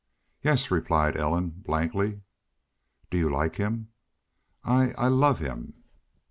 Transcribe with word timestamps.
"Yes," 0.41 0.71
replied 0.71 1.15
Ellen, 1.15 1.51
blankly. 1.63 2.21
"Do 3.11 3.19
you 3.19 3.29
like 3.29 3.57
him?" 3.57 3.89
"I 4.63 4.93
I 4.97 5.09
love 5.09 5.37
him." 5.37 5.75